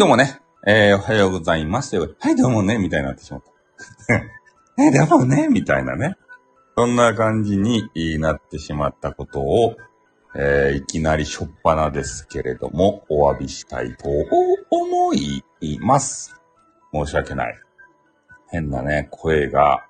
[0.00, 0.40] どうもね。
[0.66, 2.00] えー、おはようございます。
[2.00, 3.42] はい、どうもね、みたいになってしまっ
[4.06, 4.14] た。
[4.82, 6.16] え、どうもね、みたいなね。
[6.74, 9.76] そんな感じになってしまったことを、
[10.34, 14.08] えー、いきなりしょっぱなですけれども、お詫びしたいと
[14.70, 15.42] 思い
[15.82, 16.34] ます。
[16.94, 17.60] 申し訳ない。
[18.48, 19.84] 変なね、声が、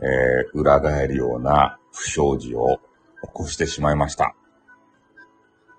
[0.00, 2.80] えー、裏返るような不祥事を
[3.22, 4.34] 起こしてしまいました。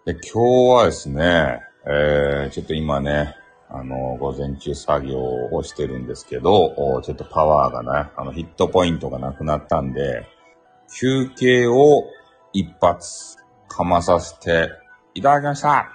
[0.05, 3.35] で今日はですね、えー、ちょっと今ね、
[3.71, 5.19] あの、午前中作業
[5.51, 10.25] をしてるんですけど、ちょっとパワーがね、あの、ヒットポイントがなくなったんで、
[10.99, 12.03] 休憩を
[12.51, 13.37] 一発
[13.67, 14.71] かまさせて
[15.13, 15.91] いただきました。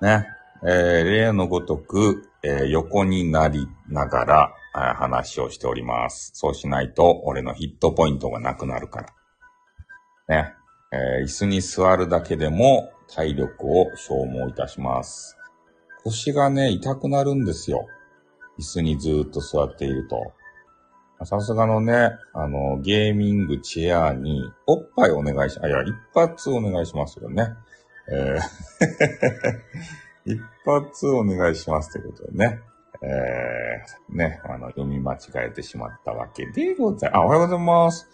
[0.00, 0.28] ね、
[0.62, 6.30] えー、例のごとく、えー横になりながら、あー話をしております。
[6.34, 9.00] そうしないと、俺のヒットポイントがなくなるか
[10.28, 10.42] ら。
[10.42, 10.54] ね、
[10.92, 15.37] えー椅子に座るだけでも体力を消耗いたします。
[16.04, 17.86] 腰がね、痛くなるんですよ。
[18.58, 20.32] 椅子にずーっと座っていると。
[21.24, 27.48] さすがのね、あの、ゲーミングチェアに、おっぱいお願いし、あ、いや、一発お願いしますよね。
[28.10, 28.40] えー
[30.28, 32.60] 一発お願いしますということでね。
[33.00, 37.20] えー、ね、あの、読み間違えてしまったわけでございます。
[37.20, 38.08] あ、おはようございます。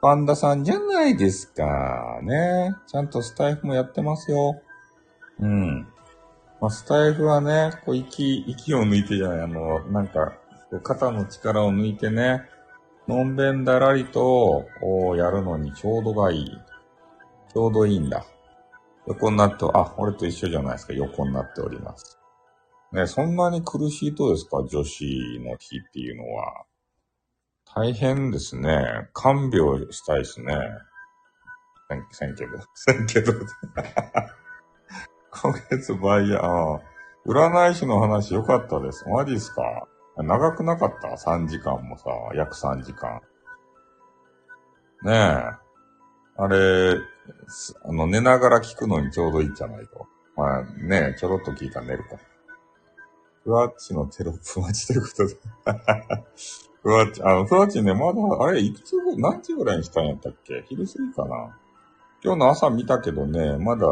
[0.00, 2.20] パンダさんじゃないですか。
[2.22, 2.76] ね。
[2.86, 4.60] ちゃんとスタイフもやってますよ。
[5.40, 5.88] うん。
[6.60, 10.32] まあ、スタイフはね、こう、息、息を抜いてじゃない、あの、なんか、
[10.82, 12.42] 肩の力を抜いてね、
[13.06, 16.50] のんべんだらりと、こう、やるのにちょうどがいい。
[17.52, 18.24] ちょうどいいんだ。
[19.06, 20.92] 横になって、あ、俺と一緒じゃないですか。
[20.92, 22.18] 横になっております。
[22.92, 24.64] ね、そんなに苦しいとですか？
[24.64, 26.64] 女子の日っていうのは。
[27.74, 29.08] 大変ですね。
[29.12, 30.58] 看病したいですね。
[32.10, 32.50] せんけど。
[32.74, 33.32] せんけど。
[35.42, 36.80] 今月バイヤー、あ
[37.26, 39.06] 占い師の話良かったです。
[39.08, 39.86] マジですか？
[40.16, 42.04] 長くなかった ?3 時間もさ、
[42.34, 43.20] 約3時間。
[45.02, 45.42] ねえ。
[46.40, 46.96] あれ、
[47.84, 50.06] あの、寝ながら聞くのにちょうどいいんじゃないと。
[50.36, 52.16] まあねえちょろっと聞いたら寝るか。
[53.44, 55.36] ふわっちのテロップ待ちということで。
[56.82, 60.64] ふわっち、あの、ふわっちね、まだ、あれ、いくつぐ、何時ぐらいにしたんやったっけ？
[60.68, 61.58] 昼過ぎかな
[62.24, 63.86] 今日の朝見たけどね、まだ、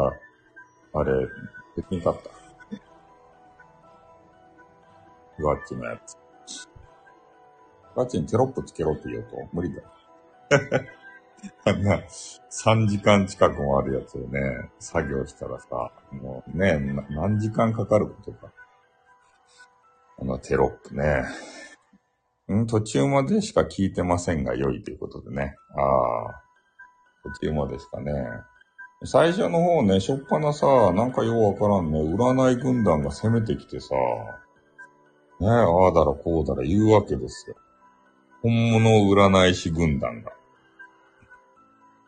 [0.98, 1.26] あれ、
[1.76, 2.30] できんかった。
[5.36, 6.16] ふわっちのやつ。
[7.92, 9.82] ふわっちにテロップつけろって言うと、無理だ。
[11.66, 16.78] あんな、3時間近くもあるやつをね、作業したらさ、もうね、
[17.10, 18.50] 何時間かかることか。
[20.18, 21.24] あの、テロップね。
[22.48, 25.56] うん、途中までしか聞いてませんが良いということでね。
[25.74, 26.42] ああ、
[27.22, 28.12] 途中までしかね。
[29.04, 33.94] 最初の方ね、しょっぱなさ、なんかようわからんね、占い軍団が攻めてきてさ、
[35.38, 37.56] ねああだらこうだら言うわけですよ。
[38.42, 40.32] 本物占い師軍団が。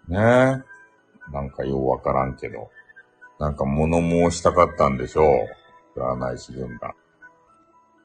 [0.09, 0.65] ね
[1.29, 2.71] えなんかようわからんけど。
[3.39, 5.47] なんか物申したかったんでしょ
[5.95, 6.01] う。
[6.01, 6.95] 占い師軍団。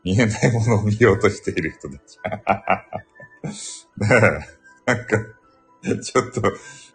[0.04, 2.20] 見えないものを見ようとしている人たち。
[3.98, 4.08] ね
[4.88, 4.94] え。
[4.94, 5.18] なんか、
[6.02, 6.42] ちょっと、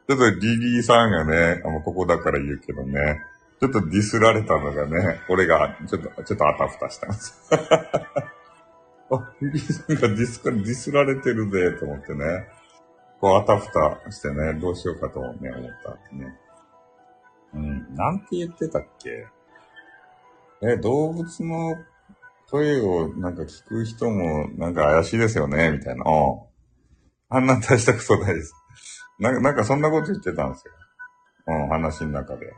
[0.08, 3.20] ちょっとリリーさんがね、あもうここだから言うけどね、
[3.60, 7.38] ちょっとディスられたのがね、俺がちょっと、ちょっとあたふたしたんです。
[7.52, 12.48] あ、リリーさんがディス、ディスられてるぜ、と思ってね。
[13.20, 16.38] こうあたふたしてね、どうしようかとね、思ったね。
[17.52, 19.26] うん、なんて言ってたっけ？
[20.62, 21.76] え、動物の
[22.50, 26.04] 声をなんか聞く人もなんか怪しいですよね、みたいな。
[26.06, 28.54] ああんな大したことないです。
[29.18, 30.72] なんか、なんかそんなこと言ってたんですよ。
[31.48, 32.52] うん、話の中で。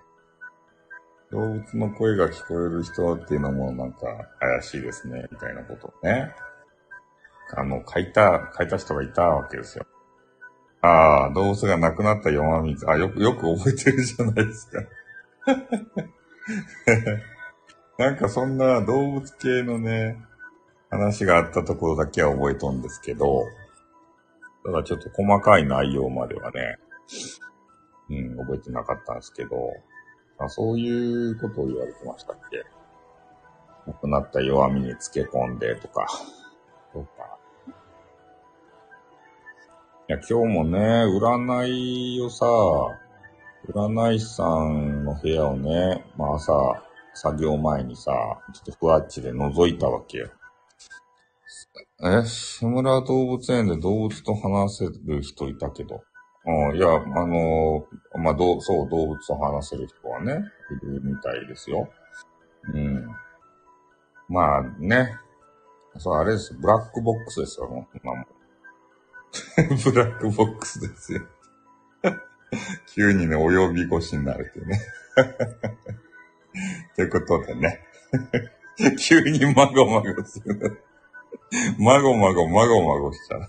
[1.30, 3.98] 動物の声が聞こえる人っていうのもなんか
[4.40, 6.34] 怪しいですね、みたいなことをね。
[7.56, 9.86] あの、書いた、書いた人がいたわけですよ。
[10.82, 12.88] ああ、動物が亡くなった弱水。
[12.90, 14.82] あ、よく、よく覚えてるじゃないですか。
[17.98, 20.16] なんかそんな動物系のね、
[20.90, 23.44] 話があったところだけは覚えとんですけど、
[24.64, 26.78] ただちょっと細かい内容まではね、
[28.10, 29.50] うん、覚えてなかったんですけど、
[30.38, 32.64] あそういうことを言われてましたっけ
[33.86, 36.06] 亡くなった弱みにつけ込んでとか、
[36.92, 37.38] とか。
[40.08, 41.66] いや、今日もね、占
[42.16, 42.46] いをさ、
[43.68, 46.52] 占い師さんの部屋をね、まあ朝、
[47.14, 48.12] 作業前にさ、
[48.52, 50.30] ちょっとふわっちで覗いたわけよ。
[52.02, 56.02] え、志村動物園で動物と話せる人いたけど。
[56.46, 60.42] うん、いや、あのーまあ、どう、そう、動物と話せる人はね、
[60.82, 61.90] いるみたいですよ。
[62.72, 63.06] うん。
[64.28, 65.16] まあね。
[65.98, 66.54] そう、あれです。
[66.54, 67.98] ブラックボックスですよ、もう。
[68.02, 68.24] 今も。
[69.84, 71.22] ブラックボックスですよ。
[72.94, 74.80] 急にね、お呼び越しになるっていうね。
[76.96, 77.80] ということでね。
[78.98, 80.84] 急にまごまごする。
[81.78, 83.48] まごまごまごまごしちゃう。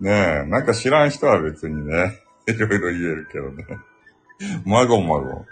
[0.00, 3.64] ねえ、なんか知らん人は別にね、 いろいろ言えるけどね。
[4.64, 5.44] まごまご。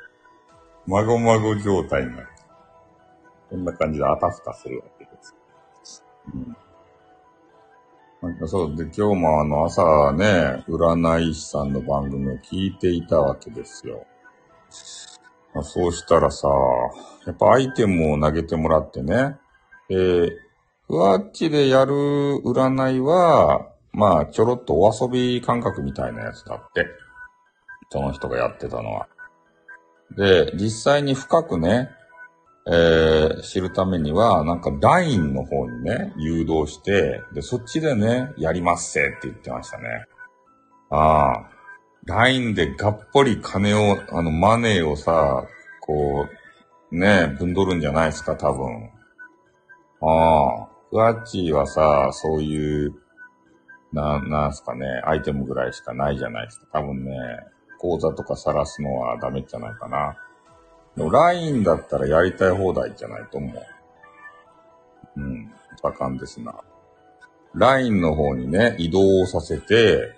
[0.87, 2.29] まごまご状態になる。
[3.51, 5.35] こんな感じであたふたするわけです。
[6.35, 6.57] うん
[8.21, 14.07] なんかそうで、今日もあの朝ね、占い師さんの番組を聞いていたわけですよ。
[15.55, 16.49] まあ、そうしたらさ、
[17.27, 19.37] やっぱアイテムを投げてもらってね、
[19.91, 20.31] えー、
[20.87, 21.95] ふわっちでやる
[22.45, 26.87] 占いは、まあ、ちょろっとお遊び感覚みたいなやつだって。
[27.91, 29.09] その人がやってたのは。
[30.17, 31.91] で、実際に深くね、
[32.67, 40.05] えー、知るためには、なんか LINE の方にね、誘導して、で、そっちでね、やりますせって言ってましたね。
[40.91, 41.51] ああ、
[42.05, 45.45] LINE でがっぽり金を、あの、マネーをさ、
[45.81, 46.27] こ
[46.91, 48.91] う、ね、ぶんどるんじゃないですか、多分。
[50.01, 52.95] ああ、ふわっちーはさ、そういう、
[53.93, 56.67] な、なんすかね、アイテムぐらいしかないじゃないですか。
[56.81, 57.13] 多分ね、
[57.79, 60.17] 口座とか晒すのはダメじゃないかな。
[60.97, 63.63] でも LINE だったらやりたい放題じゃないと思う。
[65.17, 66.55] うん、盛んですな。
[67.55, 70.15] LINE の方にね、移動させて、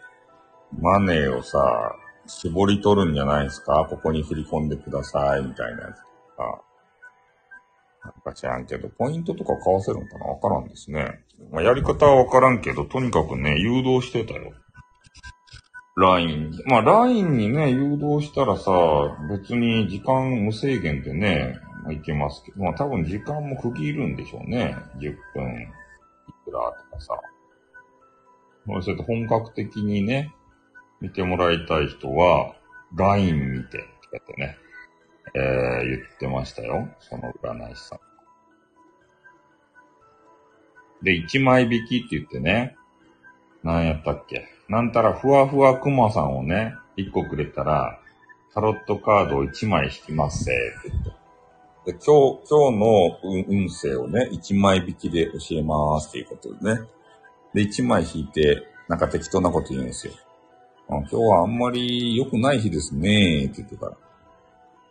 [0.78, 1.96] マネーをさ、
[2.26, 6.02] 絞り取るんじゃないですかここに振り込んでください、みたいなやつと
[6.36, 6.62] か。
[8.04, 11.20] なんか知らんけど、ポイントとか買わせるのかなわからんですね。
[11.50, 14.52] まあ、やり方はわからんけど、とにかくね、誘導してたよ。
[15.96, 16.50] LINE。
[16.66, 18.70] まあ、LINE にね、誘導したらさ、
[19.30, 24.76] 別に時間無制限でね、ま、いけますけど、まあ、多分時間も区切るんでしょうね。
[24.96, 25.66] 10分い
[26.44, 26.60] くら
[26.90, 27.14] とかさ。
[28.66, 30.32] そうすると本格的にね、
[31.00, 32.54] 見てもらいたい人は、
[32.96, 34.56] LINE 見て、とかってね、
[35.34, 36.88] えー、言ってましたよ。
[37.00, 37.98] その占い師さん。
[41.04, 42.76] で、1枚引きって言ってね、
[43.62, 48.00] 何やったっけなんたらふわふわくまさんをね、1個くれたら、
[48.52, 51.10] タロットカードを1枚引きますせって言って。
[51.86, 53.18] で、今日、今日の
[53.48, 56.80] 運勢をね、1枚引きで教えますっていうことでね。
[57.54, 60.12] で、1枚引いて、なんか適当なこと言うんですよ。
[60.88, 63.96] あ今日はあんまり良くない日ですねって言ってから。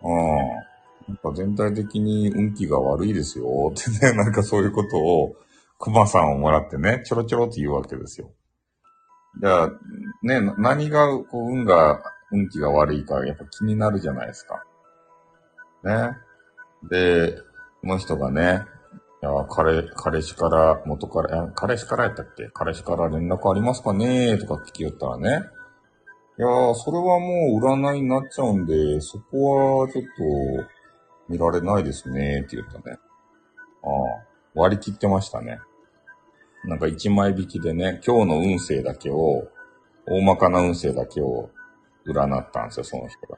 [0.04, 0.70] ああ。
[1.08, 5.36] なんか全体的に運気が悪いですよ ってね、なんかそういうことを、
[5.80, 8.30] 熊さんをもらってね、ちょろちょろって言うわけですよ。
[9.42, 9.70] じゃあ、
[10.24, 12.02] ね、何が、こう、運が、
[12.32, 14.66] 運気が悪いか、やっぱ気になるじゃないですか。
[15.84, 16.12] ね。
[16.90, 17.38] で、
[17.82, 18.66] この人がね、
[19.22, 22.50] いや、彼、彼氏から、元から、彼氏からやったっけ？
[22.54, 24.38] 彼氏から連絡ありますかね？
[24.38, 25.46] とか聞きよったらね。
[26.40, 30.70] いやー、それはもう占いになっちゃうんで、そこはちょっと
[31.28, 32.98] 見られないですねって言ったね。
[33.84, 34.26] ああ、
[34.56, 35.60] 割り切ってましたね。
[36.64, 39.50] なんか一枚引きでね、今日の運勢だけを、
[40.08, 41.50] 大まかな運勢だけを
[42.08, 43.38] 占ったんですよ、その人が。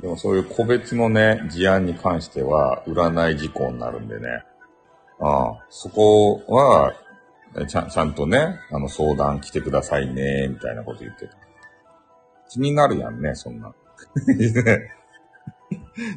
[0.00, 4.44] でもそういう個別のね、事案に関しては、占い事項になるんでね。
[5.18, 6.92] ああ、そこは、
[7.66, 11.36] ちゃん、ちゃんとね、あの、相談来てくださいね、みたいなこと言ってた。
[12.48, 13.74] 気になるやんね、そんな。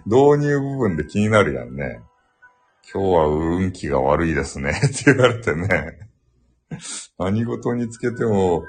[0.06, 2.02] 導入部分で気になるやんね。
[2.94, 6.10] 今日は運気が悪いですね って言われてね。
[7.18, 8.63] 何事につけても、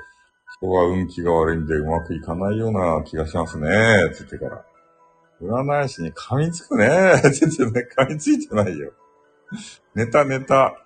[0.61, 3.69] 今日は運気が悪いんでうまくいかないような気がしますね
[4.07, 4.65] って言ってから。
[5.43, 6.87] 占い師に噛みつくね
[7.19, 8.93] って言ってね、噛みついてないよ。
[9.95, 10.84] ネタネタ。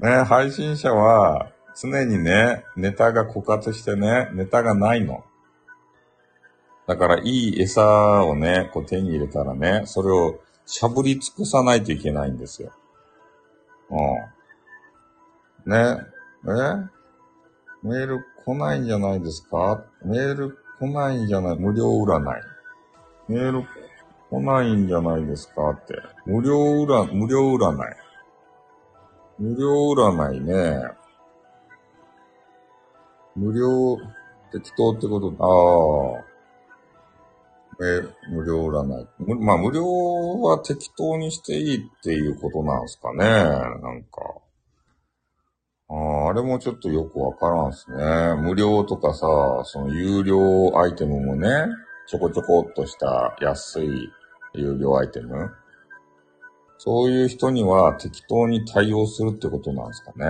[0.00, 5.24] ね、配信者は常にね、ネタが枯渇してね、ネタがないの。
[6.86, 12.72] だからいい餌をね、こう手に入れたらね、それをしゃぶり尽くさないといけないんですよ。
[15.66, 15.70] うん。
[15.72, 16.00] ね。
[16.46, 16.48] え？
[17.82, 19.84] メール来ないんじゃないですか？
[20.04, 21.56] メール来ないんじゃない？
[21.58, 22.24] 無料占い。
[23.28, 23.66] メール
[24.30, 25.70] 来ないんじゃないですか？
[25.70, 25.94] って。
[26.26, 27.76] 無料占、無料占い。
[29.38, 30.82] 無料占いね。
[33.34, 33.98] 無料、
[34.52, 36.34] 適当ってこと、ああ。
[37.82, 39.06] え無料占い。
[39.40, 39.84] まあ、無料
[40.42, 43.18] は適当にしていいっていうことなんすかね。
[43.24, 44.20] なんか。
[45.88, 47.96] あああれもちょっとよくわからんすね。
[48.40, 49.26] 無料とかさ、
[49.64, 51.48] その有料アイテムもね、
[52.06, 54.10] ちょこちょこっとした安い
[54.54, 55.50] 有料アイテム。
[56.78, 60.26] そういう人には適当に対応するってことなんですかね。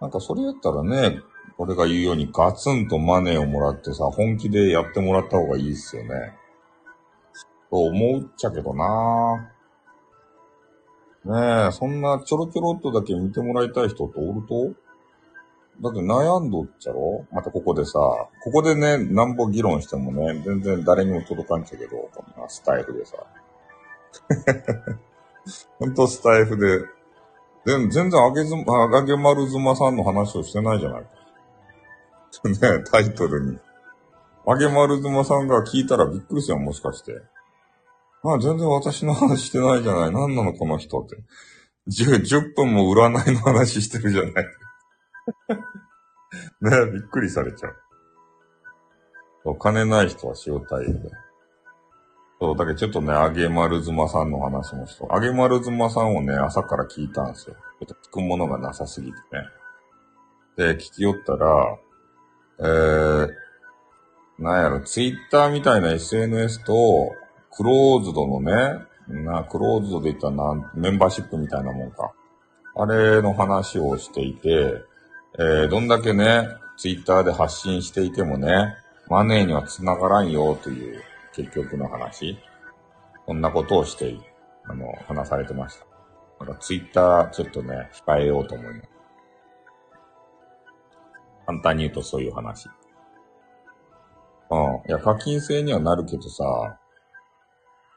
[0.00, 1.20] なんかそれやったらね、
[1.56, 6.36] 俺が言うようにガツンとマネーをもらってさ、本気でやってもらった方がいいっすよね。
[7.70, 9.50] と思っちゃけどな
[11.24, 14.72] ねえ、そんなちょろちょろっとだけ見てもらいたい人っておると？
[15.80, 17.26] だって悩んどっちゃろ？
[17.32, 17.98] またここでさ、
[18.44, 23.16] ここでね、なんぼ議論してもね、全然誰にも届かんちゃけど、こんなスタイルでさ。
[25.78, 26.84] ほんとスタイフで、
[27.66, 31.08] 全全然あげず、あげ丸妻さんの話をしてないじゃないか。
[32.48, 33.58] ねタイトルに。
[34.46, 37.20] あげ丸妻さんが聞いたらびっくりするよ、もしかして。
[38.24, 40.12] あ、全然私の話してないじゃない。
[40.12, 41.16] 何なの、この人って。
[41.88, 44.32] 10, 10分も占いの話してるじゃない。
[46.60, 47.76] ねびっくりされちゃう。
[49.44, 51.10] お金ない人は塩対応で。
[52.40, 55.12] そう、だけどちょっとね、あげ丸妻さんの話もしと。
[55.14, 57.56] あげ丸妻さんをね、朝から聞いたんですよ。
[57.80, 59.48] ちょっと聞くものがなさすぎてね。
[60.56, 61.78] で、聞きよったら、
[62.60, 67.12] えー、なんやろ、ツイッターみたいな SNS と、
[67.56, 72.12] クローズドのね、な、クローズドで言ったらな、メンバーシップみたいなもんか。
[72.76, 74.82] あれの話をしていて、
[75.38, 78.76] えー、どんだけね、ツイッターで発信していてもね、
[79.08, 81.02] マネーには繋がらんよという
[81.34, 82.38] 結局の話。
[83.26, 84.16] こんなことをして、
[84.64, 85.86] あの、話されてました。
[86.46, 88.90] だかツイッターちょっとね、控えようと思います。
[91.46, 92.68] 簡単に言うとそういう話。
[94.50, 94.58] うん。
[94.88, 96.78] いや、課金制にはなるけどさ、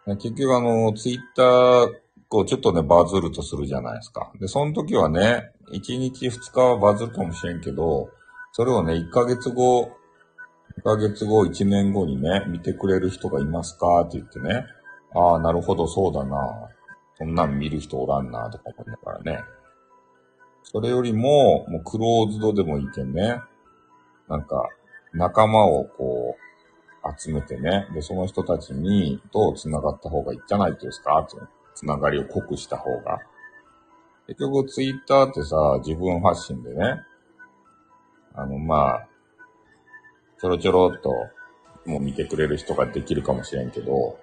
[0.06, 1.94] 結局あの、ツイッター、
[2.28, 4.32] こう、ちょっとね、バズるとするじゃないですか。
[4.40, 8.10] で、その時はね、1日2日はバズるかもしれんけど、
[8.54, 9.92] それをね、1ヶ月後、
[10.78, 14.01] 1ヶ月後、1年後にね、見てくれる人がいますか？
[14.01, 14.66] って言ってね、
[15.13, 16.70] ああ、なるほど、そうだな。
[17.18, 19.44] そんなん見る人おらんな、とか思いながらね。
[20.63, 23.42] それよりも、もうクローズドでもいいけんね。
[24.30, 24.70] なんか、
[25.13, 27.88] 仲間をこう、集めてね。
[27.94, 31.20] で、その人たちにどう繋がった方がいいんじゃないですか？
[31.20, 31.36] って
[31.75, 33.20] 繋がりを濃くした方が。
[34.28, 37.01] 結局ツイッターってさ、自分発信でね、
[38.34, 39.08] あの、まあ、
[40.42, 41.12] ちょろちょろっと、
[41.86, 44.18] もう見てくれる人ができるかもしれんけど、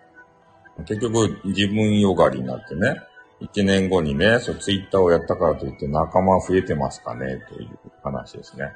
[0.78, 2.96] 結局自分よがりになってね、
[3.38, 8.72] 一年後にね、そうツイッターをやったからといって仲間増えてますかねという話ですね。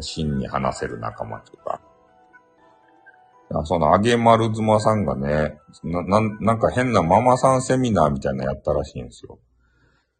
[0.00, 1.80] 真に話せる仲間とか。
[3.64, 9.38] その、あげまる妻さんがねな、な、なんか変なママさんセミナーみたいなのやったらしいんですよ。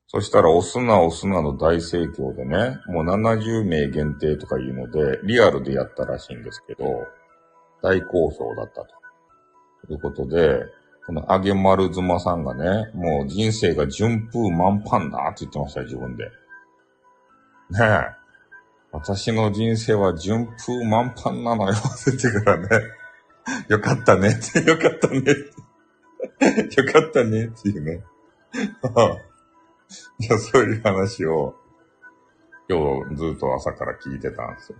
[0.06, 6.84] そしたら、押すな押すなの大盛況でね、もう70名限定とかいうので、リアルでやったらしいんですけど、
[7.82, 8.88] 大好評だったと。
[9.86, 10.60] ということで、
[11.06, 16.24] このあげまる妻さんがね、もう人生が順風満帆だって言ってましたよ、自分で。
[16.24, 16.30] ね
[17.80, 18.24] え。
[18.92, 22.86] 私の人生は順風満帆なのよ、って言ってからね。
[23.68, 26.82] よかったねって、よかったねって。
[26.82, 28.04] よかったねっていうね。
[30.20, 31.54] いや、そういう話を、
[32.68, 34.78] 今日ずっと朝から聞いてたんですよ。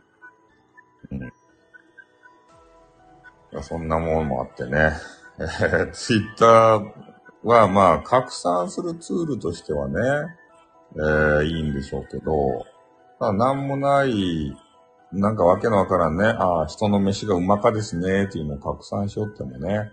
[3.53, 3.63] うん。
[3.63, 4.93] そんなものもあってね。
[5.39, 6.93] えー、ツイッター
[7.43, 10.01] はまあ、拡散するツールとしてはね、
[10.97, 12.65] えー、いいんでしょうけど、
[13.21, 14.57] まあ、なんもない、
[15.13, 19.91] なんかわけのわからんね、ああ、人の飯がうまかですね、っていうのを拡散しよってもね、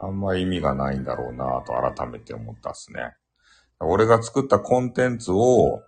[0.00, 3.14] あんま意味がないんだろうなと改めて思ったっすね。
[3.80, 5.82] 俺が作ったコンテンツを、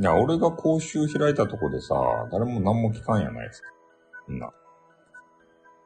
[0.00, 1.94] いや、俺が講習開いたとこでさ、
[2.32, 3.68] 誰も何も聞かんやないですか。
[4.32, 4.52] んな。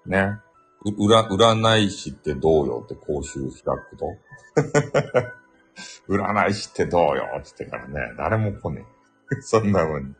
[0.07, 0.39] ね。
[0.85, 4.17] う、ら、占い師ってどうよって講習開くと。
[6.09, 8.85] 占い師ってどうよって言ってからね、誰も来ね
[9.37, 9.41] え。
[9.43, 10.17] そんなもん。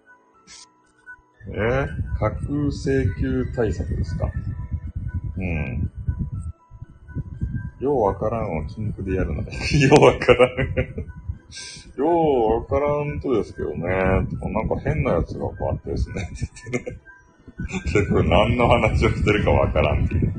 [1.51, 4.31] えー、架空請求対策ですか
[5.39, 5.91] うん。
[7.81, 9.43] ようわからんを禁句でやるの。
[9.43, 9.47] よ
[10.01, 10.59] うわからん
[11.97, 13.87] ようわからんとですけどね。
[13.89, 14.27] なん
[14.69, 16.23] か変なやつがこうあってですね。
[16.23, 16.35] って
[16.71, 16.99] 言ってね。
[17.85, 20.33] 結構何の話をしてるかわからんっていう。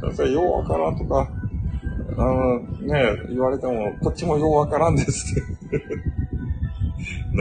[0.00, 1.28] 先生、ようわからんとか、
[2.16, 5.84] あの、ね、言われても、こっちもようわからんですって ね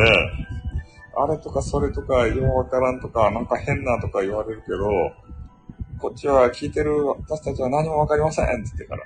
[0.04, 0.48] え。
[1.20, 4.90] あれとかそれとか、ようわからんとか、なんか変なとか言われるけど、
[6.00, 9.04] こっちは聞いてる私たちは何もわかりませんって言ってから。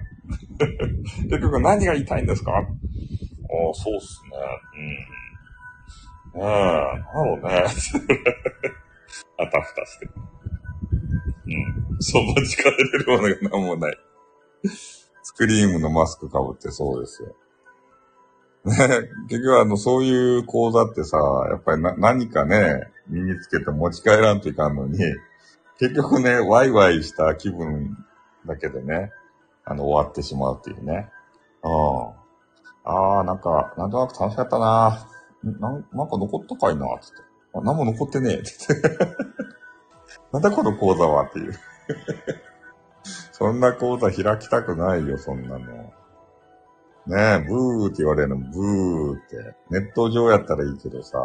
[1.29, 2.51] 結局何が言いたいんですか？
[2.53, 2.65] ああ、
[3.73, 4.37] そうっすね。
[6.35, 6.41] うん。
[6.41, 7.65] ねえ、なんだろうね。
[9.37, 10.05] あたふたして。
[10.05, 11.49] う
[11.95, 11.97] ん。
[11.99, 13.97] そば近で出るものが何もない。
[15.23, 17.35] スクリームのマスク被ってそうですよ。
[18.63, 18.75] ね、
[19.27, 21.17] 結局あの、そういう講座ってさ、
[21.49, 24.99] やっぱりな、何かね、身につけて持ち帰らんといかんのに、
[25.81, 27.97] 結局ね、ワイワイした気分
[28.45, 29.11] だけでね、
[29.65, 31.09] あの、終わってしまうっていうね。
[31.63, 31.71] うん。
[32.83, 35.07] ああ、なんか、なんとなく楽しかったな
[35.43, 37.15] ななんか残ったかいなつって。
[37.55, 38.35] あ、何も残ってねえ。
[38.35, 38.97] ってって。
[40.31, 41.53] なんだこの講座はっていう。
[43.33, 45.59] そんな講座開きたくないよ、そんなの。
[45.59, 45.93] ね
[47.07, 49.55] え、ブーって言われるの、ブーって。
[49.71, 51.17] ネット上やったらいいけどさ、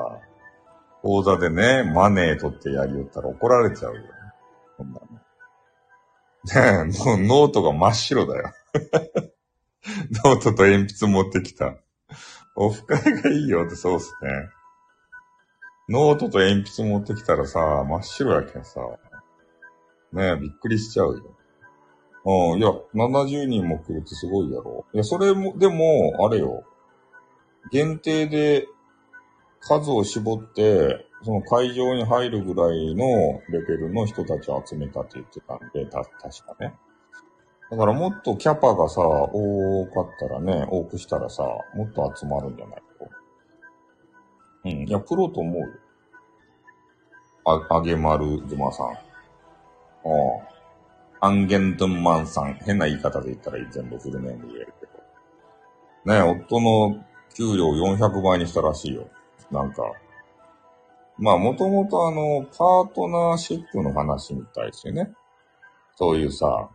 [1.03, 4.01] 講座でね、マネー取ってやりよったら怒られちゃうよ。
[6.47, 8.53] ねえ、もうノートが真っ白だよ。
[10.25, 11.77] ノートと鉛筆持ってきた。
[12.55, 14.49] オフ会がいいよってそうっすね。
[15.89, 18.81] ノートと鉛筆持ってきたらさ、真っ白やけんさ。
[20.13, 21.37] ねえ、びっくりしちゃうよ。
[22.25, 24.85] うん、いや、70人も来るってすごいやろ。
[24.93, 26.65] いや、それも、でも、あれよ。
[27.71, 28.67] 限定で
[29.61, 36.75] 数を絞って、その会場に入るぐらいのレベルの人たちを集めたって言ってたんで、た、確かね。
[37.71, 41.43] だからもっとキャパがさ、多かったらね、多くしたらさ、
[41.75, 43.11] もっと集まるんじゃないと。
[44.65, 44.71] うん。
[44.89, 45.69] いや、プロと思うよ。
[47.45, 48.87] あ、あげまるずまさん。
[48.87, 48.91] あ
[51.21, 51.27] あ。
[51.27, 52.55] アンゲンドンマンさん。
[52.65, 56.15] 変な言い方で言ったら全部フルネームで言えるけど。
[56.15, 57.05] ね夫の
[57.35, 59.09] 給料400倍にしたらしいよ。
[59.51, 59.83] なんか。
[61.19, 65.15] まあ、もともとあの、パートナーシップの話みたいですよね。
[65.97, 66.69] そういうさ、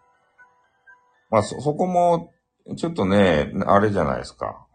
[1.29, 2.33] まあ、そ、そこも、
[2.75, 4.67] ちょっとね、あれじゃないですか。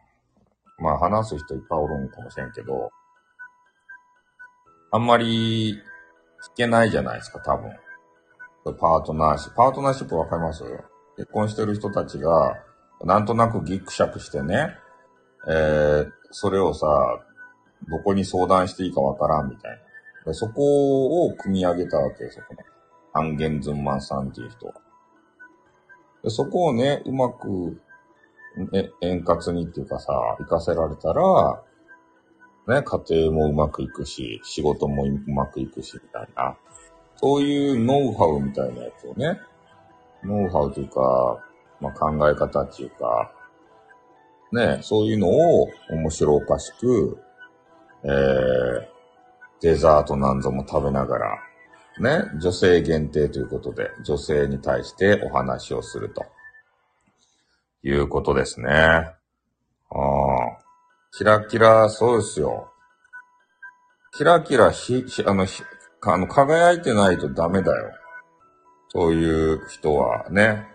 [0.78, 2.90] まあ、話す人いっぱいおるんかもしれんけど、
[4.92, 5.78] あんまり聞
[6.56, 7.72] けないじゃないですか、多分。
[8.78, 9.56] パートナーシップ。
[9.56, 10.64] パートナーシップわかります？
[11.16, 12.56] 結婚してる人たちが、
[13.04, 14.74] なんとなくギクシャクしてね、
[15.48, 16.86] えー、それをさ、
[17.88, 19.80] どこに相談していいかわからんみたい
[20.24, 20.34] な。
[20.34, 22.60] そこを組み上げたわけですよ、この。
[23.12, 24.74] アンゲンズンマンさんっていう人は。
[26.28, 27.80] そこをね、うまく、
[28.72, 31.62] え、円滑にっていうかさ、活かせられたら、
[32.68, 36.56] ね、家庭もうまくいくし、仕事もうまくいくし、みたいな。
[37.16, 39.40] そういうノウハウみたいなやつをね、
[40.24, 41.38] ノウハウというか、
[41.80, 43.32] まあ、考え方っていうか、
[44.52, 47.18] ね、そういうのを面白おかしく、
[48.06, 48.86] えー、
[49.60, 51.38] デザートなんぞも食べながら、
[51.98, 56.24] ね、女性限定ということで、女性に対してお話をすると。
[57.86, 58.68] いうことですね。
[58.70, 59.16] ああ。
[61.16, 62.72] キラキラ、そうですよ。
[64.16, 65.62] キラキラひ、あの、ひ、
[66.02, 67.92] あの、輝いてないとダメだよ。
[68.88, 70.66] そういう人はね。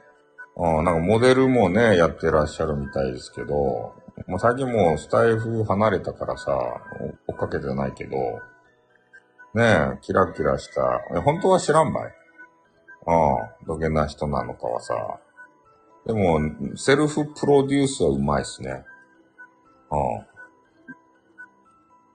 [0.56, 3.94] うん、なんかモデルもね、やってらっしゃるみたいですけど、
[4.28, 6.58] もう最近もうスタイフ離れたからさ、
[7.28, 8.16] 追っかけてないけど、
[9.54, 11.22] ねえ、キラキラした。
[11.22, 12.14] 本当は知らんばい。
[13.08, 15.20] うん、どげな人なのかはさ。
[16.06, 16.40] でも、
[16.78, 18.86] セルフプロデュースはうまいっすね。
[19.92, 20.26] うん。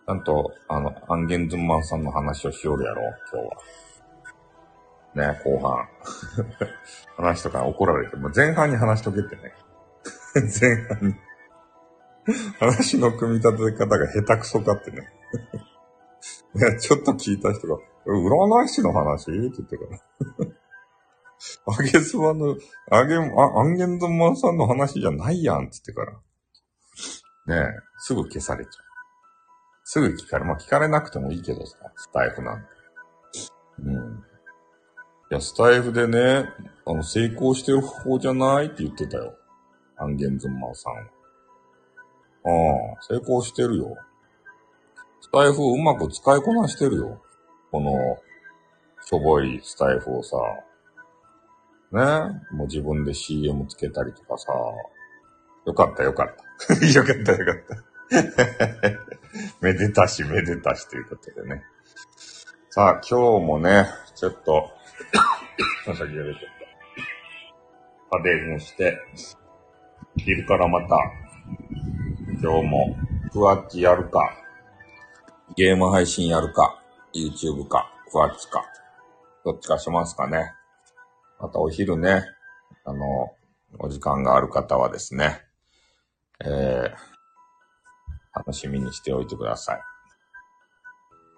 [0.07, 5.33] ちゃんと、あの、アンゲンズンマンさんの話をしよるやろ、今日は。
[5.33, 5.89] ね、後半。
[7.17, 9.55] 話とか怒られて、も前半に話しとけってね。
[10.61, 11.15] 前半に。
[12.59, 15.09] 話の組み立て方が下手くそかってね。
[16.57, 19.31] いや、ちょっと聞いた人が、占い師の話？
[19.31, 20.01] って言ってから。
[21.79, 22.57] あげすばの、
[22.91, 26.13] あげ、あ、アンゲンドンマンさんの話じゃないやんって言ってから。
[27.63, 28.73] ねえ、すぐ消されちゃう。
[29.85, 32.67] すぐ聞かれ、まあ聞かれなくてもいいけどさ、スタイフなんて。
[33.85, 34.25] うん。
[35.31, 36.49] いや、スタイフでね、
[36.87, 39.37] あの、成功してる方法じゃないって言ってたよ。
[39.97, 41.16] アンゲンズンマンさんは。
[42.47, 43.97] ああ、成功してるよ。
[45.21, 47.21] スタイフをうまく使いこなしてるよ。
[47.73, 47.93] この、
[49.05, 50.37] しょぼいスタイフをさ。
[51.93, 52.01] ね？
[52.53, 54.53] もう自分で CM つけたりとかさ。
[55.67, 56.35] よかったよかっ
[56.69, 56.75] た。
[56.87, 57.87] よかったよかった。
[59.61, 61.65] めでたしめでたしということでね。
[62.71, 64.71] さあ、今日もね、ちょっと、
[65.85, 66.35] 先が出ちゃっ
[68.11, 68.19] た。
[68.19, 68.97] 家電をして、
[70.17, 70.97] 昼からまた、
[72.39, 72.95] 今日も、
[73.33, 74.21] ふわっちやるか。
[75.57, 76.83] ゲーム配信やるか、
[77.15, 78.63] YouTube か、クワッチか、
[79.43, 80.53] どっちかしますかね。
[81.41, 82.25] またお昼ね、
[82.85, 83.33] あの、
[83.79, 85.41] お時間がある方はですね、
[86.45, 86.91] えー、
[88.35, 89.81] 楽しみにしておいてください。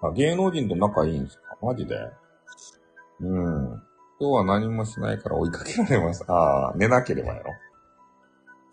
[0.03, 1.57] あ、芸能人と仲いいんですか？
[1.63, 1.95] マジで？
[3.21, 3.83] うん。
[4.21, 6.25] 今日は何もしないから追いかけられます。
[6.29, 7.53] ああ、寝なければやろ。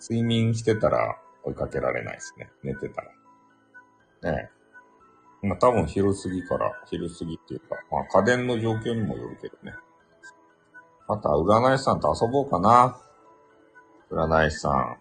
[0.01, 2.49] 睡眠してたら追いかけられないですね。
[2.63, 4.33] 寝てたら。
[4.33, 4.49] ね
[5.43, 5.47] え。
[5.47, 9.73] まあ多分昼過ぎから、昼過ぎっていうか、まあ家電の状況にもよるけどね。
[11.07, 12.99] また占い師さんと遊ぼうかな。
[14.09, 14.97] 占い師さん。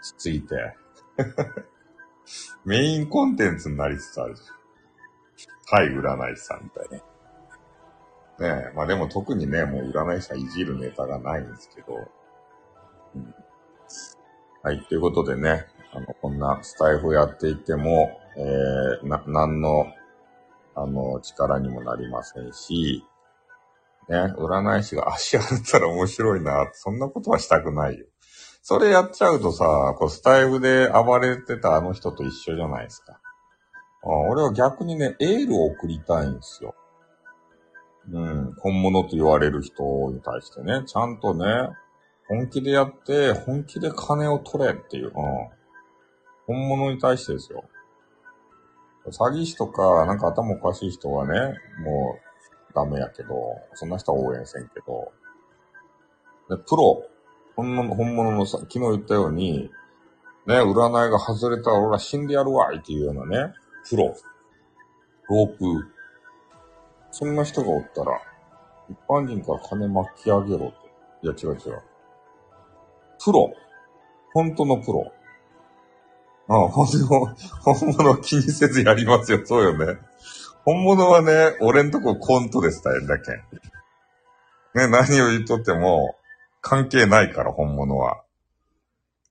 [0.00, 0.76] つついて。
[2.64, 5.80] メインコンテンツになりつつあるじゃん。
[5.80, 7.02] はい、占い師さんみたいね。
[8.38, 12.08] ねえ、まあでも特にね、もう占い師さんいじるネタがないんですけど。
[13.14, 13.34] うん、
[14.62, 19.86] はい、ということでね、あの、こんなスタイフをやっていても、えー、な、何の、
[20.74, 23.02] あの、力にもなりませんし、
[24.10, 28.04] ね、占い師が足洗ったら面白いな、そんなことはしたくないよ。
[28.60, 33.18] それやっちゃうとさ、こうスタイフで暴れてたあの人と一緒じゃないですか。
[34.02, 36.74] あ俺は逆にね、エールを送りたいんですよ。
[38.12, 41.46] うん、本物と言われる人に対してね、ちゃんとね、
[42.30, 45.12] 本気でやって、本気で金を取れっていう、うん、
[46.46, 47.64] 本物に対してですよ。
[49.08, 51.34] 詐欺師とか、なんか頭おかしい人はね、
[51.84, 52.18] も
[52.70, 53.34] うダメやけど、
[53.74, 55.12] そんな人は応援せんけど、
[56.56, 57.02] でプロ、
[57.56, 59.68] 本物の本物のさ、昨日言ったように、
[60.46, 63.54] ね、占いが外れたら俺は死んでやるわいっていうようなね、
[63.88, 64.14] プロ、
[65.28, 65.64] ロープ、
[67.10, 68.20] そんな人がおったら、
[68.88, 70.90] 一般人から金巻き上げろって。
[71.22, 71.89] いや、違う違う。
[73.22, 73.52] プロ。
[74.32, 75.12] 本当のプロ。
[76.48, 77.26] ああ、本物、
[77.60, 79.40] 本物気にせずやりますよ。
[79.44, 79.98] そうよね。
[80.64, 83.32] 本物はね、俺んとこコントでしたよ、だけ。
[84.74, 86.16] ね、何を言っとっても、
[86.60, 88.22] 関係ないから、本物は。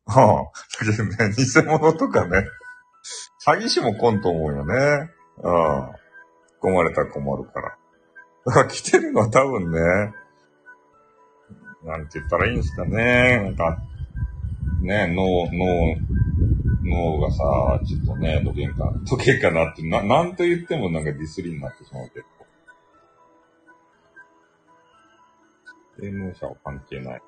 [0.05, 0.43] ああ、
[0.79, 2.43] だけどね、偽物とかね、
[3.45, 5.09] 詐欺師もコント思うよね。
[5.43, 5.99] うん。
[6.61, 7.77] 込まれたら困るから。
[8.45, 10.13] だから来てるのは多分ね、
[11.83, 13.41] なんて言ったらいいんですかね。
[13.43, 13.77] なんか、
[14.81, 15.95] ね、脳、脳、
[16.83, 22.25] 脳がさ、ちょっとね、どけんか、どけんかなって、な、なんと言ってもなんかディスりになってしまうけど。
[25.99, 27.21] 霊能者は関係ない。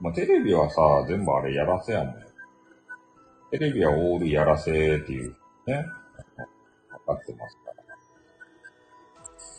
[0.00, 2.14] まあ、テレビはさ、全部あれやらせやもん。
[3.50, 5.36] テレビはオールやらせっていう
[5.66, 5.84] ね、
[6.88, 7.72] 分かってますか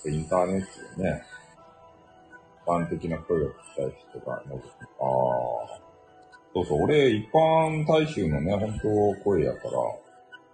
[0.05, 0.11] ら。
[0.11, 0.61] インターネッ
[0.95, 1.23] トでね、
[2.65, 4.65] 般的な声を聞きたい人が覗く。
[4.99, 5.83] ああ。
[6.53, 9.71] そうそう、俺、一般大衆のね、本当声やから、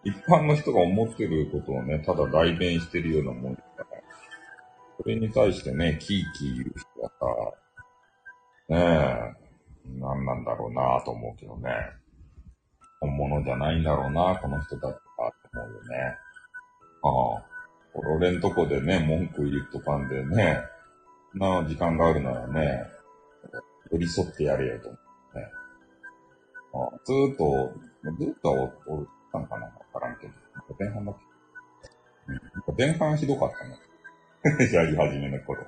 [0.03, 4.01] 一般の人が思ってることをね、ただ代弁してるようなもんだから、
[4.97, 11.69] それに対してね、キーキー言う人はさ、ねえ、何なんだろうなぁと思うけどね。
[13.01, 14.99] 本物じゃないんだろうな、この人たちか、
[15.53, 16.17] と思うよね。
[17.03, 17.49] ああ。
[18.15, 20.61] 俺んとこでね、文句言っとかんでね、
[21.35, 22.83] な時間があるならね、
[23.91, 24.99] 寄り添ってやれよと思っ
[25.33, 25.45] てね。
[26.73, 27.73] あずーっと、
[28.17, 29.65] ずーっとお、おったんかな？
[29.65, 30.33] わからんけど。
[30.55, 31.19] なんか前半だけ。
[32.27, 32.35] うん。
[32.35, 33.79] なんか前半ひどかったね。
[34.73, 35.63] やり始めの頃。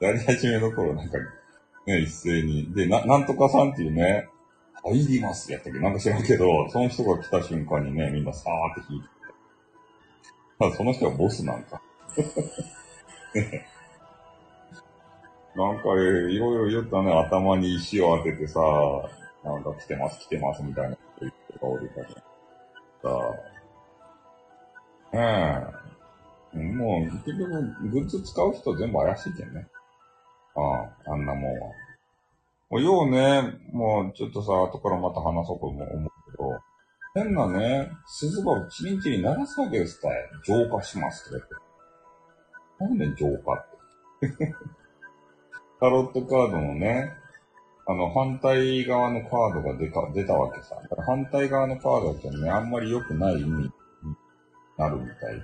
[0.00, 1.18] やり始めの頃なんか、
[1.86, 2.72] ね、一斉に。
[2.74, 4.28] で、な、なんとかさんっていうね、
[4.84, 5.78] 入りますやったっけ？
[5.80, 9.08] なんか知らんけど、その人が来た瞬間にね、みんなさーって引いて。
[10.76, 11.80] その人はボスなんか。
[15.56, 18.60] なんか、いろいろ言ったね、頭に石を当ててさ、
[19.44, 22.08] なんか来てます、来てます、みたいなこと言ってたおるから。
[22.08, 22.18] さ
[25.12, 25.66] あ、ね
[26.54, 26.58] え。
[26.58, 27.48] もう、結局、
[27.90, 29.66] グッズ使う人全部怪しいけんね。
[30.54, 30.60] あ
[31.10, 31.68] あ、あんなもんは。
[32.70, 35.88] もうようね、もうちょっとさ、後からまた話そうと思う
[36.30, 36.60] けど、
[37.14, 40.12] 変なね、鈴葉をチリンチリン鳴らすわけですかい。
[40.44, 41.68] 浄化しますって言って。
[42.80, 43.66] なんで浄化っ
[44.20, 44.54] て
[45.80, 47.12] タロットカードのね、
[47.86, 50.74] あの、反対側のカードが出た、出たわけさ。
[50.82, 53.70] だから反対側のカードってね、あんまり良くない意味に
[54.76, 55.40] なるみたい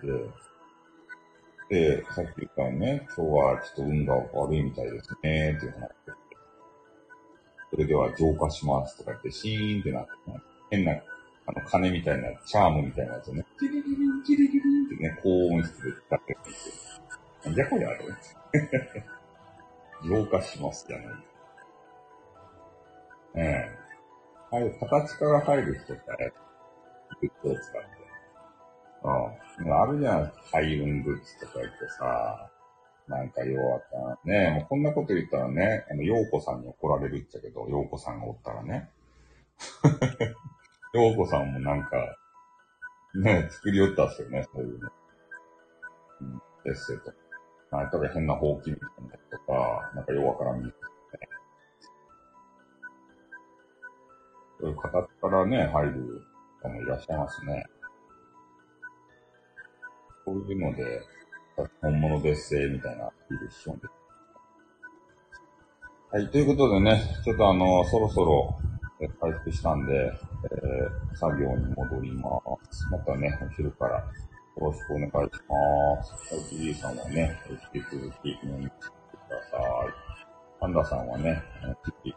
[1.70, 5.88] で、で、さっき言ったよね、今日はちょっと運が悪いみたいですね、っていう話
[7.70, 10.38] それでは浄化しますとか言って、シーンってなって、ね、
[10.70, 16.74] 変な、あの、鐘みたいな、チャームみたいなやつをね、キリリリン、キリリリンってね、高音質で使ってるんですよ。
[17.46, 17.98] なんじゃこりゃあれ
[20.02, 21.06] 浄化しますじゃない。
[23.36, 23.78] ええ。
[24.50, 26.02] ああい形から入る人って、
[27.20, 28.04] グッズを使って。
[29.64, 29.72] うん。
[29.72, 32.50] あるじゃん、開運グッズとか言ってさ、
[33.08, 34.50] なんか弱ったねえ。
[34.52, 38.90] もうこんなこと言ったらね、あの、洋子さんに怒られるっちゃけど、洋子さんがおったらね。
[40.94, 42.16] 洋子さんもなんか、
[43.14, 44.90] ね、作りよったっすよね、そういうの。
[46.20, 47.23] うん、エッセイとか。
[47.76, 50.72] なんか変なほうきみたいなとか、なんかよくわからんみたい。
[54.60, 56.22] そういう方からね、入る
[56.62, 57.66] 方もいらっしゃいますね。
[60.24, 61.02] そういうので、
[61.80, 63.90] 本物ですせみたいなアピールしよう。
[66.10, 68.56] はい、ということでね、ちょっとあの、そろそろ
[69.00, 72.86] え回復したんで、えー、作業に戻ります。
[72.90, 74.04] またね、お昼から
[74.56, 76.34] よろしくお願いします。
[76.34, 77.36] はい、じいさんはね、
[77.74, 78.90] 引き続き飲みに来てく
[79.28, 80.14] ださい。
[80.60, 82.14] パンダさんはね、あの、ぜひ、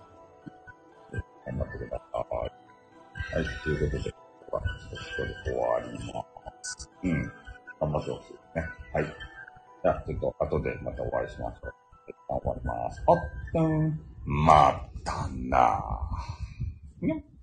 [1.47, 3.37] 頑張ってください。
[3.37, 6.23] はい、ということで、今日はちょっと終わりま
[6.61, 6.89] す。
[7.01, 7.31] うん。
[7.79, 8.63] 頑張ってほしいですね。
[8.93, 9.05] はい。
[9.05, 11.73] じゃあ、ちょっと後でまたお会いしましょう。
[12.07, 13.03] 一旦終わります。
[13.07, 13.17] あっ
[13.51, 13.99] とん。
[14.25, 15.83] またな。
[17.01, 17.36] にゃん。